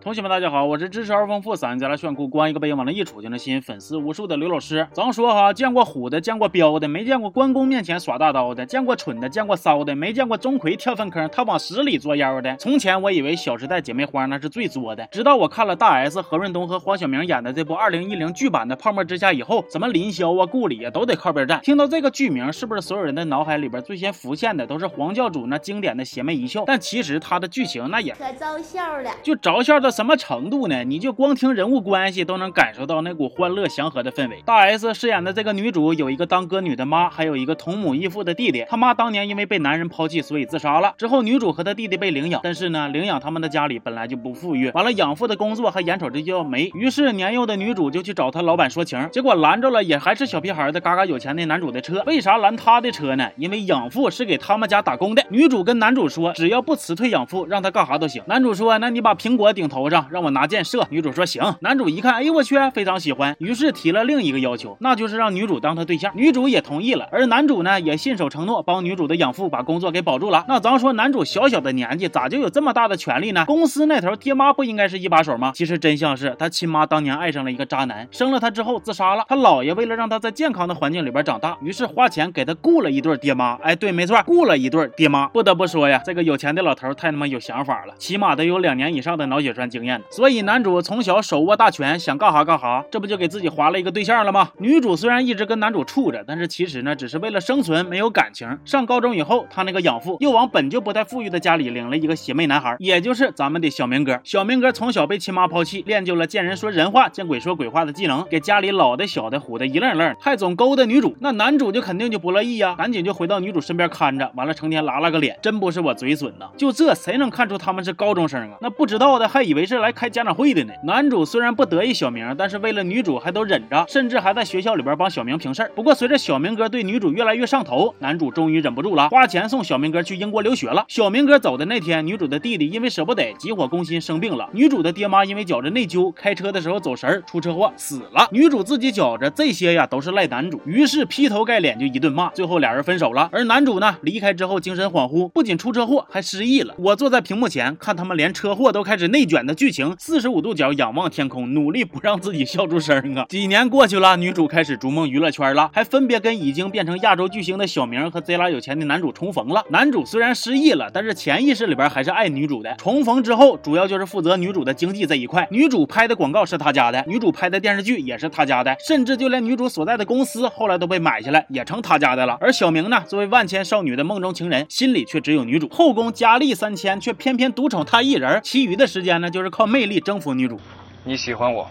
[0.00, 4.88] 同学们，大家好，我是支持二丰富、嗓音再来炫酷、光一个背影往那一杵就能吸引粉丝无数的刘老师。
[4.92, 12.56] 咱说哈，见过虎的，见过彪的，没见过关公面前耍大刀的；见过蠢的，见过骚的，没见过钟馗跳粪坑他往屎里作妖的。
[12.56, 21.60] 从前我以为《小时代》姐妹花那是最作的，直到我看了大 S、何润东和黄晓明演的这部2010剧版的《泡沫之夏》以后，什么林萧啊、顾里啊都得靠边站。
[21.60, 26.64] 听到这个剧名，是不是所有人的脑海里边最先浮现的都是黄教主那经典的邪魅一笑？
[26.66, 30.82] 但其实他的剧情那也可招笑了，就着笑到什么程度呢？
[30.82, 34.42] 你就光听人物关系都能感受到那股欢乐祥和的氛围。
[34.44, 38.64] 大 S 饰演的这个女主有一个当歌女的妈，还有一个同母异父的弟弟。
[38.68, 40.94] 他妈当年因为被男人抛弃，所以自杀了。
[40.96, 52.02] 之后女主和她弟弟被领养，但是呢，领养他们的家里本来就不富裕，完了养父的工作还眼瞅着就要没，于是年幼的女主就去找她老板说情，结果拦着了也还是小屁孩的嘎嘎有钱的男主的车。
[52.06, 53.28] 为啥拦他的车呢？
[53.36, 55.22] 因为养父是给他们家打工的。
[55.28, 58.22] 女主跟男主说，只要不辞退养父，让他干啥都行。
[58.26, 60.62] 男主说，那你把苹果顶头上，让我拿箭。
[60.62, 66.12] 射女主说行，男主一看，哎呦我去，非常喜欢，于是提了另一个要求，那就是让女主当他对象。
[66.14, 70.44] 女主也同意了，而男主呢也信守承诺，帮女主的养父把工作给保住了。
[70.46, 73.44] 那咱说男主小小的年纪，咋就有这么大的权利呢？
[73.46, 75.52] 公司那头爹妈不应该是一把手吗？
[75.54, 79.24] 其实真相是他亲妈当年爱上了一个渣男，生了他之后自杀了。
[79.28, 83.54] 他姥爷为了让他在健康的环境里边长大，于是花钱给他雇了一对爹妈。
[83.62, 85.26] 哎，对，没错，雇了一对爹妈。
[85.28, 90.04] 不得不说呀，这个有钱的老头太他妈有想法了，起码得有两年以上的脑血栓经验的。
[90.10, 90.72] 所以男主。
[90.82, 94.50] 从小手握大权，想干哈干哈，这不就给自己划了一个对象了吗？
[94.58, 98.58] 女主虽然一直跟男主处着，但是其实呢，只是为了生存，没有感情。
[98.64, 104.18] 上高中以后，他那个养父又往本就不太富裕的家里领了一个邪魅男孩，也就是咱们的小明哥。
[104.24, 111.14] 小明哥从小被亲妈抛弃，练就了见人说人话，见鬼说鬼话的技能，给家里老的小的唬得一愣愣，还总勾搭女主。
[111.20, 116.46] 那男主就肯定就不乐意呀，赶紧就回到女主身边看着，完了成天拉拉个脸，真不是我嘴损呐。
[116.56, 118.56] 就这，谁能看出他们是高中生啊？
[118.60, 120.72] 那不知道的还以以为是来开家长会的呢。
[120.82, 125.70] 男主虽然不得意小明，但是为了女主还都忍着，甚至还在学校里边帮小明平事儿。
[125.74, 130.86] 不过随着小明哥对女主越来越上头，男主终于忍不住了，花钱送小明哥去英国留学了。
[130.88, 134.48] 小明哥走的那天，女主的弟弟因为舍不得，急火攻心生病了。
[134.54, 138.26] 女主的爹妈因为觉着内疚，开车的时候走神儿出车祸死了。
[138.32, 142.30] 女主自己觉着这些呀都是赖男主，于是劈头盖脸就一顿骂。
[142.30, 143.28] 最后俩人分手了。
[143.30, 146.74] 而男主呢，离开之后精神恍惚，不仅出车祸，还失忆了。
[146.78, 151.02] 我坐在屏幕前看他们连车祸都开始内卷的剧情，四十五度角仰望。
[151.12, 153.26] 天空，努力不让自己笑出声啊！
[153.28, 159.62] 几年过去了，女主开始逐梦娱乐圈了，还分别跟已经变成亚洲巨星的小明和贼拉有钱的男主重逢了。
[159.68, 162.74] 男主虽然失忆了，但是潜意识里边还是爱女主的。
[162.76, 165.46] 重逢之后，主要就是负责女主的经济这一块。
[165.50, 172.38] 女主拍的广告是他家的，女主拍的电视剧也是他家的，甚至就连女主所在的公司后来都被买下来，也成他家的了。
[172.40, 180.60] 而小明呢，作为万千少女的梦中情人，心里却只有女主，后宫佳丽三千，却偏偏独宠他一人，其余的时间呢，就是靠魅力征服女主。
[181.02, 181.68] 你喜欢我？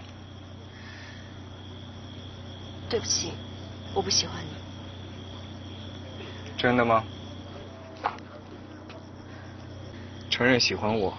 [2.90, 3.32] 对不起，
[3.94, 4.50] 我不喜欢你。
[6.58, 7.04] 真的吗？
[10.30, 11.14] 承认喜欢我，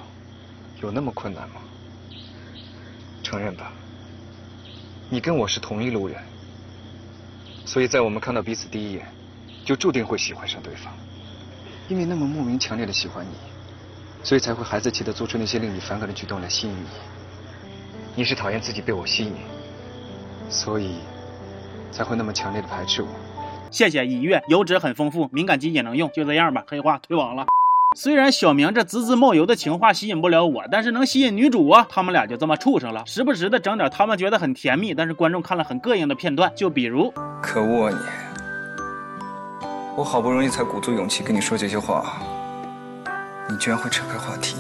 [0.82, 1.62] 有那么困难吗？
[3.22, 3.72] 承认吧。
[5.08, 6.22] 你跟我是同一路人，
[7.64, 9.06] 所以在我们看到彼此第一眼，
[9.64, 10.92] 就注定会喜欢上对方。
[11.88, 13.36] 因为那么莫名强烈的喜欢你，
[14.22, 16.86] 所以才会孩子气的做出那些令你反感的举动来吸引你。
[18.14, 19.32] 你是讨厌自己被我吸引，
[20.48, 20.96] 所以
[21.90, 23.08] 才会那么强烈的排斥我。
[23.70, 26.62] 谢谢一月，油脂很丰富，敏感肌也能用，就这样吧。
[26.68, 27.46] 黑化退网了。
[27.96, 31.86] 虽然小明这滋滋冒油的情话吸引不了我，但是能吸引女主啊。
[31.88, 37.12] 他们俩就这么处上了，时不时的整点他们觉得很甜蜜，但是观众看了很膈应的片段，就比如，
[37.42, 37.96] 可恶啊你！
[39.96, 42.22] 我好不容易才鼓足勇气跟你说这些话，
[43.48, 44.56] 你居然会扯开话题。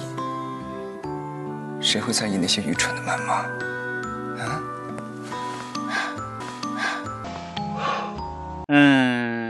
[1.80, 3.34] 谁会在意那些愚蠢的谩骂？
[4.44, 4.60] 啊？
[8.68, 9.41] 嗯，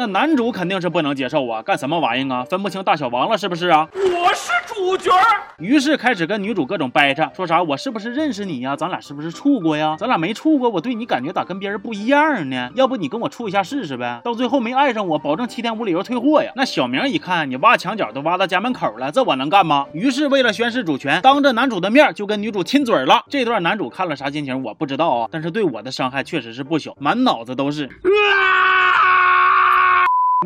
[0.00, 1.60] 那男主肯定是不能接受啊！
[1.60, 2.42] 干什么玩意啊？
[2.44, 3.86] 分不清大小王了是不是啊？
[3.92, 5.10] 我是主角。
[5.58, 8.74] 于是开始跟女主各种掰扯，说啥我是不是认识你呀？
[8.74, 9.96] 咱俩是不是处过呀？
[9.98, 12.70] 咱俩没处过，我对你感觉咋跟别人不一样呢？
[12.74, 14.22] 要不你跟我处一下试试呗？
[14.24, 16.50] 到最后没爱上我，保证七天无理由退货呀！
[16.56, 19.84] 那小明一看你挖墙角都挖到家门口了，这我能干吗？
[19.92, 23.22] 于是为了宣示主权，当着男主的面就跟女主亲嘴了。
[23.28, 27.86] 这段男主看了啥心情我不知道啊，但是对我的伤害确实是不小，满脑子都是。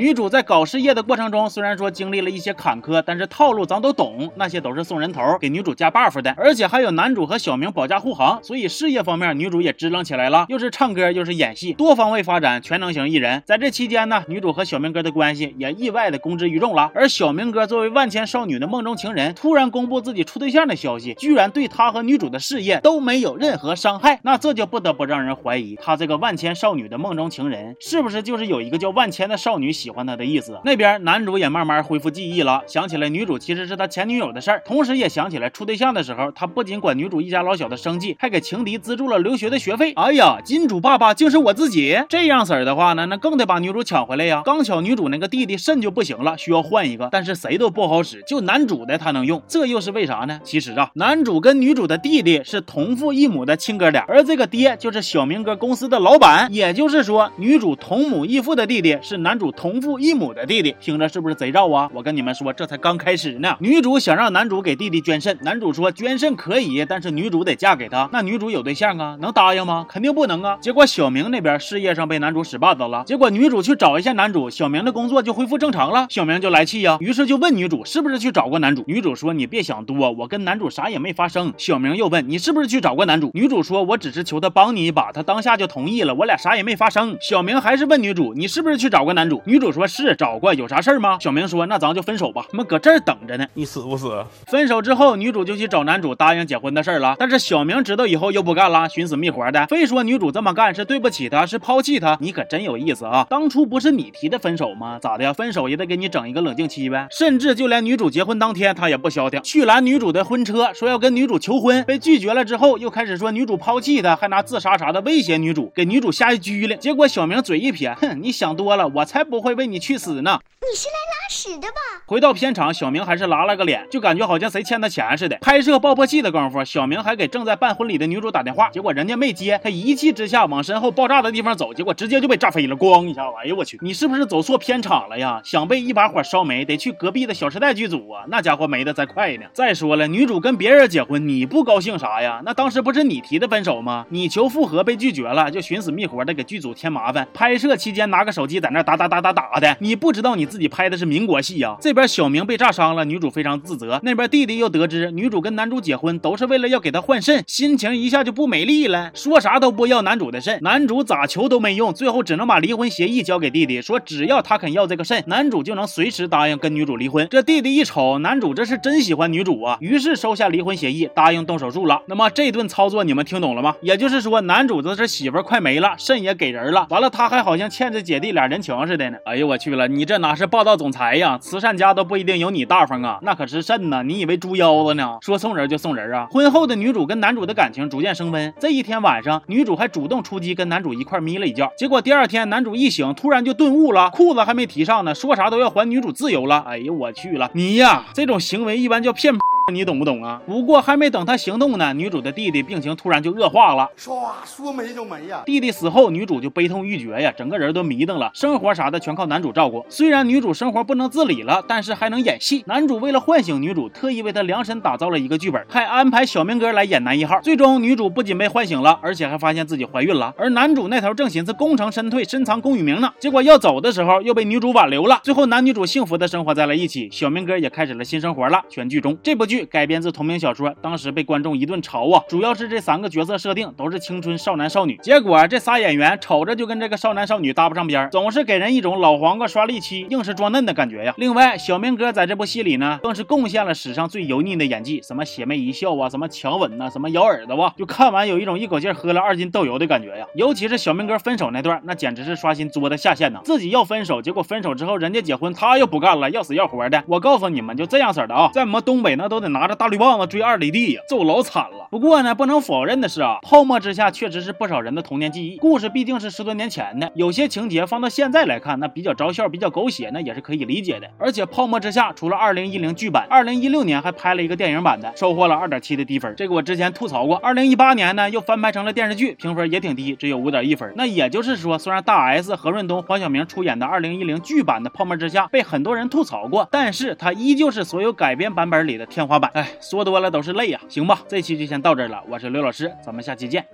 [0.00, 6.34] 女主在搞事业的过程中，虽然说经历了一些坎坷，但是套路咱都懂，那些都是送人头，给女主加 buff 的。
[6.36, 13.40] 而且还有男主和小明保驾护航，所以事业方面女主也支棱起来了，又是唱歌又是演戏，多方位发展，全能型艺人。
[13.46, 16.90] 在这期间呢，女主和小明哥的关系也意外的公之于众了。
[16.92, 30.58] 而小明哥作为万千少女的梦中情人，突然公布自己处对象的消息，居然对他和女主的事业都没有任何伤害，那这就不得不让人怀疑，他这个万千少女的梦中情人，是不是就是有一个叫万千的少女喜欢他的意思？
[30.64, 39.92] 那边男主也慢慢恢复记忆了，想起来女主其实是他前女友的事儿，同时也想起来处对象的时候，他不仅管女主一家老小的生计，还给情敌资助了留学的学费。
[39.92, 41.98] 哎呀，金主爸爸竟是我自己！
[42.08, 44.40] 这样式儿的话呢，那更得把女主抢回来呀。
[44.42, 50.40] 刚巧女主那个弟弟肾就不行了，需要换一个，但是谁都不好使，就男主的他能用，这又是为啥呢？
[50.44, 60.72] 其实啊，男主跟女主的弟弟是同父异母的亲哥俩，而这个爹就是小明哥公司的老板，也就是说，女主同母异父的弟弟是男主同同父异母的弟弟。
[60.80, 61.90] 听着是不是贼绕啊？
[61.92, 63.56] 我跟你们说，这才刚开始呢。
[63.58, 68.08] 女主想让男主给弟弟捐肾，男主说捐肾可以，但是女主得嫁给他。
[68.12, 69.84] 那女主有对象啊，能答应吗？
[69.88, 70.56] 肯定不能啊。
[70.60, 78.84] 结果小明那边事业上被男主使绊子了，结果女主去找一下男主，小明的工作就恢复正常了，小明就来气呀，于是就问女主是不是去找过男主。
[78.86, 81.52] 女主说你别想多，我跟男主啥也没发生。
[81.58, 83.32] 小明又问你是不是去找过男主？
[83.34, 87.16] 女主说我只是求他帮你一把，他当下就同意了，我俩啥也没发生。
[87.20, 89.42] 小明还是问女主你是不是去找过男主？
[89.44, 91.18] 女主说是找过，有啥事儿吗？
[91.20, 93.46] 小明说那咱就分手吧，他们搁这儿等着呢。
[93.54, 94.24] 你死不死？
[94.46, 97.16] 分手之后，女主就去找男主答应结婚的事儿了。
[97.18, 102.16] 但是小明知道以后又不干了，寻死觅活的，非说女主这么干是对不起他，是抛弃他。
[102.20, 103.26] 你可真有意思啊！
[103.28, 104.98] 当初不是你提的分手吗？
[105.00, 105.32] 咋的呀？
[105.32, 107.06] 分手也得给你整一个冷静期呗。
[107.10, 116.78] 甚至就连女主结婚当天，他也不消停，去拦女主的婚车，说要跟女主求婚，被拒绝了之后，又开始说女主抛弃他，还拿自杀啥的威胁女主，给女主吓一激灵。
[116.78, 120.40] 结果小明嘴一撇，哼，你想多了，我才不会为你去死呢。
[120.60, 122.04] 你是来拉屎的吧？
[122.06, 125.36] 回到片场，小明还是拉了个脸，就感觉好像谁欠他钱似的。
[125.40, 133.76] 拍摄爆破戏的功夫，小明还给正在办婚礼的女主打电话，结果人家没接，他一气之下往身后爆炸的地方走，结果直接就被炸飞了，咣一下，哎呦我去！
[133.82, 135.40] 你是不是走错片场了呀？
[135.42, 139.46] 想被一把火烧没，得去隔壁的小时代剧组啊，那家伙没的再快呢。
[139.52, 142.40] 再说了，女主跟别人结婚，你不高兴啥呀？
[142.44, 144.06] 那当时不是你提的分手吗？
[144.10, 147.26] 你求复合被拒绝了，就寻死觅活的给剧组添麻烦。
[147.34, 151.74] 拍摄期间拿个手机在那打打打打打的，你不知道你自己拍的是明民国戏呀？
[151.80, 153.98] 这边小明被炸伤了，女主非常自责。
[154.02, 160.58] 那边弟弟又得知女主跟男主结婚都是为了要给他换肾，心情一下就不美丽了，说啥都不要男主的肾。
[160.60, 167.26] 男主咋求都没用，最后只能把离婚协议交给弟弟，说只要他肯要这个肾，男主就能随时答应跟女主离婚。
[167.30, 172.02] 这弟弟一瞅，男主这是真喜欢女主啊，于是收下离婚协议，答应动手术了。
[172.06, 173.74] 那么这顿操作你们听懂了吗？
[173.80, 179.16] 也就是说，男主子这媳妇快没了，肾也给人了，完了他还好像欠着姐弟俩人情似的呢。
[179.24, 181.36] 哎呦我去了，你这哪是霸道总裁哎呀？
[181.38, 184.02] 慈善家都不一定有你大方啊，那可是肾呐！
[184.02, 185.18] 你以为猪腰子呢？
[185.20, 186.26] 说送人就送人啊！
[186.30, 188.52] 婚后的女主跟男主的感情逐渐升温。
[188.58, 191.70] 这一天晚上，女主还主动出击，跟男主一块眯了一觉。
[191.76, 196.64] 结果第二天，男主一醒，突然就顿悟了，裤子还没提上呢，说啥都要还女主自由了。
[196.66, 199.34] 哎呦我去了，你呀，这种行为一般叫骗。
[199.72, 200.40] 你懂不懂啊？
[200.46, 203.88] 不过还没等他行动呢，女主的弟弟病情突然就恶化了。
[203.98, 205.42] 唰，说没就没呀！
[205.46, 209.84] 弟弟死后，女主就悲痛欲绝呀，整个人都迷瞪了，生活啥的全靠男主照顾。
[209.88, 212.62] 虽然女主生活不能自理了，但是还能演戏。
[212.66, 217.40] 男主为了唤醒女主，特意为她量身打造了一个剧本，还安排小明哥来演男一号。
[217.42, 220.34] 最终，女主不仅被唤醒了，而且还发现自己怀孕了。
[220.36, 225.20] 而男主那头正寻思功成身退，深藏功与名呢，结果要走的时候又被女主挽留了。
[225.22, 228.62] 最后，男女主幸福的生活在了一起，小明哥也开始了新生活了。
[228.68, 229.16] 全剧终。
[229.22, 230.34] 这部剧改编自同名。
[230.38, 241.14] 小说当时被观众一顿嘲啊，主要是这三个角色设定都是青春少男少女，结果这仨演员瞅着就跟这个少男少女搭不上边，总是给人一种老黄瓜刷力气，硬是装嫩的感觉呀。
[241.16, 250.26] 另外，小明哥在这部戏里呢，更是贡献了史上最油腻的演技，什么邪魅一笑啊，什么强吻呐，什么咬耳朵哇，就看完有一种一口气喝了二斤豆油的感觉呀。
[250.34, 257.02] 尤其是小明哥分手那段，那简直是刷新作的下限呐，自己要分手，结果分手之后人家结婚，他又不干了，要死要活的。
[257.06, 260.26] 我告诉你们，就这样式的啊，在我们东北那都拿着大绿棒子。
[260.26, 261.86] 追二里地呀，揍老惨了。
[261.90, 265.56] 不过呢，不能否认的是啊，泡沫之夏确实是不少人的童年记忆。
[265.58, 271.08] 故事毕竟是十多年前的，有些情节放到现在来看，那比较招笑，比较狗血，那也是可以理解的。
[271.18, 276.34] 而且泡沫之夏除了二零一零剧版，二零一六年还拍了一个电影版的，收获了二点七的低分。
[276.36, 277.36] 这个我之前吐槽过。
[277.36, 280.90] 二零一八年呢，又翻拍成了电视剧，评分也挺低，只有五点一分。
[280.96, 289.50] 那也就是说，虽然大 S、何润东、黄晓明出演的二零一零剧版的泡沫之夏被很多人吐槽过，但是它依旧是所有改编版本里的天花板。
[289.54, 290.80] 哎，说多了都是泪呀。
[290.88, 292.22] 行吧，这期就先到这儿了。
[292.28, 293.66] 我是刘老师，咱们下期见。